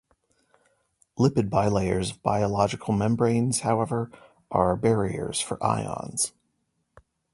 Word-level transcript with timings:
Lipid 1.19 1.51
bilayers 1.51 2.09
of 2.09 2.23
biological 2.23 2.91
membranes, 2.91 3.59
however, 3.59 4.09
are 4.49 4.75
barriers 4.75 5.39
for 5.39 5.63
ions. 5.63 6.33